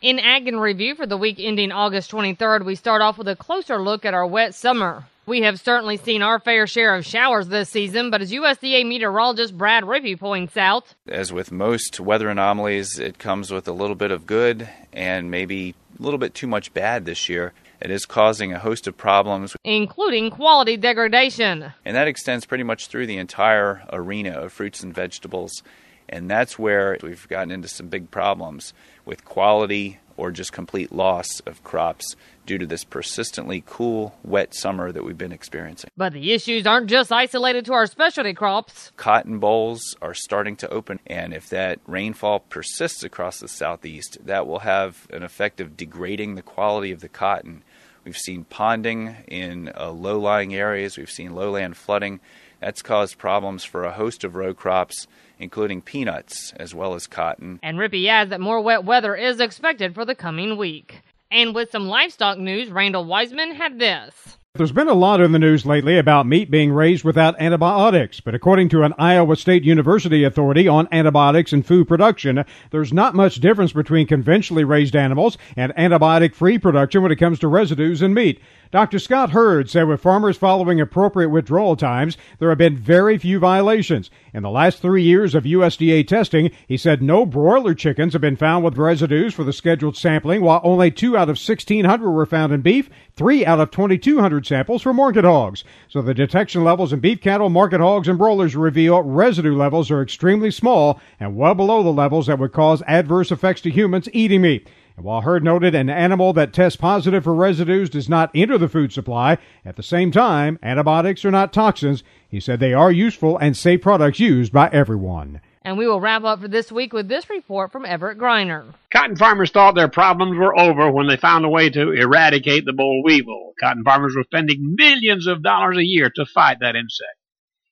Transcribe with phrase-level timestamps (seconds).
[0.00, 3.36] In Ag in Review for the week ending August 23rd, we start off with a
[3.36, 5.04] closer look at our wet summer.
[5.26, 9.58] We have certainly seen our fair share of showers this season, but as USDA meteorologist
[9.58, 14.10] Brad Rippey points out, as with most weather anomalies, it comes with a little bit
[14.10, 17.52] of good and maybe a little bit too much bad this year.
[17.82, 21.74] It is causing a host of problems, including quality degradation.
[21.84, 25.62] And that extends pretty much through the entire arena of fruits and vegetables.
[26.10, 28.74] And that's where we've gotten into some big problems
[29.04, 32.14] with quality or just complete loss of crops
[32.44, 35.88] due to this persistently cool, wet summer that we've been experiencing.
[35.96, 38.92] But the issues aren't just isolated to our specialty crops.
[38.96, 44.46] Cotton bolls are starting to open, and if that rainfall persists across the southeast, that
[44.46, 47.62] will have an effect of degrading the quality of the cotton.
[48.10, 52.18] We've seen ponding in uh, low lying areas, we've seen lowland flooding.
[52.58, 55.06] That's caused problems for a host of row crops,
[55.38, 57.60] including peanuts as well as cotton.
[57.62, 61.02] And Rippey adds that more wet weather is expected for the coming week.
[61.30, 64.38] And with some livestock news, Randall Wiseman had this.
[64.56, 68.34] There's been a lot in the news lately about meat being raised without antibiotics, but
[68.34, 73.36] according to an Iowa State University authority on antibiotics and food production, there's not much
[73.36, 78.12] difference between conventionally raised animals and antibiotic free production when it comes to residues in
[78.12, 78.40] meat.
[78.72, 79.00] Dr.
[79.00, 84.12] Scott Hurd said with farmers following appropriate withdrawal times, there have been very few violations.
[84.32, 88.36] In the last three years of USDA testing, he said no broiler chickens have been
[88.36, 92.52] found with residues for the scheduled sampling, while only two out of 1,600 were found
[92.52, 95.64] in beef, three out of 2,200 samples for market hogs.
[95.88, 100.00] So the detection levels in beef cattle, market hogs, and broilers reveal residue levels are
[100.00, 104.42] extremely small and well below the levels that would cause adverse effects to humans eating
[104.42, 104.68] meat.
[104.96, 108.68] And while Hurd noted an animal that tests positive for residues does not enter the
[108.68, 112.02] food supply, at the same time, antibiotics are not toxins.
[112.28, 115.40] He said they are useful and safe products used by everyone.
[115.62, 118.72] And we will wrap up for this week with this report from Everett Griner.
[118.90, 122.72] Cotton farmers thought their problems were over when they found a way to eradicate the
[122.72, 123.52] boll weevil.
[123.60, 127.16] Cotton farmers were spending millions of dollars a year to fight that insect.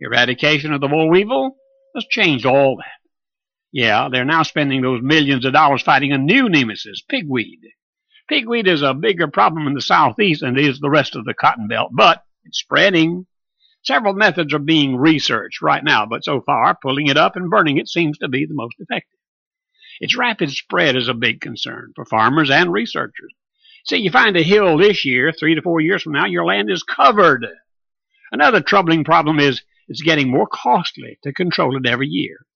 [0.00, 1.56] Eradication of the boll weevil
[1.94, 3.03] has changed all that.
[3.74, 7.58] Yeah, they're now spending those millions of dollars fighting a new nemesis, pigweed.
[8.30, 11.34] Pigweed is a bigger problem in the southeast than it is the rest of the
[11.34, 13.26] cotton belt, but it's spreading.
[13.82, 17.76] Several methods are being researched right now, but so far, pulling it up and burning
[17.76, 19.18] it seems to be the most effective.
[19.98, 23.32] Its rapid spread is a big concern for farmers and researchers.
[23.86, 26.70] See, you find a hill this year, three to four years from now, your land
[26.70, 27.44] is covered.
[28.30, 32.46] Another troubling problem is it's getting more costly to control it every year.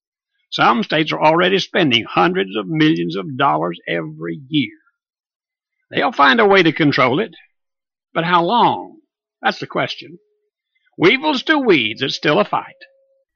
[0.51, 4.77] Some states are already spending hundreds of millions of dollars every year.
[5.91, 7.35] They'll find a way to control it,
[8.15, 8.99] but how long?
[9.43, 10.19] That's the question.
[10.97, 12.75] Weevils to weeds, it's still a fight.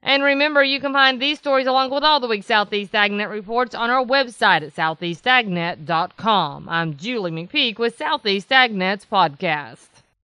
[0.01, 3.73] And remember, you can find these stories along with all the week's Southeast AgNet reports
[3.73, 6.67] on our website at southeastagnet.com.
[6.67, 10.02] I'm Julie McPeak with Southeast AgNet's podcast.